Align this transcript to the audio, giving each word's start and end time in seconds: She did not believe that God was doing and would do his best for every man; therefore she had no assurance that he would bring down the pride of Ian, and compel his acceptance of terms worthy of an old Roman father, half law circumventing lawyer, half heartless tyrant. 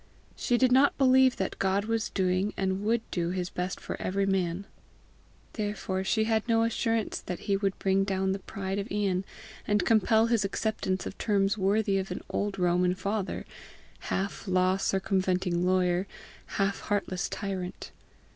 She 0.35 0.57
did 0.57 0.71
not 0.71 0.97
believe 0.97 1.35
that 1.35 1.59
God 1.59 1.85
was 1.85 2.09
doing 2.09 2.55
and 2.57 2.83
would 2.83 3.01
do 3.11 3.29
his 3.29 3.51
best 3.51 3.79
for 3.79 4.01
every 4.01 4.25
man; 4.25 4.65
therefore 5.53 6.03
she 6.03 6.23
had 6.23 6.47
no 6.47 6.63
assurance 6.63 7.19
that 7.21 7.41
he 7.41 7.55
would 7.55 7.77
bring 7.77 8.03
down 8.03 8.31
the 8.31 8.39
pride 8.39 8.79
of 8.79 8.91
Ian, 8.91 9.23
and 9.67 9.85
compel 9.85 10.25
his 10.25 10.43
acceptance 10.43 11.05
of 11.05 11.15
terms 11.19 11.55
worthy 11.55 11.99
of 11.99 12.09
an 12.09 12.21
old 12.31 12.57
Roman 12.57 12.95
father, 12.95 13.45
half 14.09 14.47
law 14.47 14.75
circumventing 14.75 15.63
lawyer, 15.67 16.07
half 16.47 16.79
heartless 16.79 17.29
tyrant. 17.29 17.91